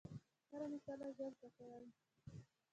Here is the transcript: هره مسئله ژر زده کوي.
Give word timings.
هره 0.51 0.67
مسئله 0.73 1.07
ژر 1.17 1.31
زده 1.39 1.49
کوي. 1.55 1.87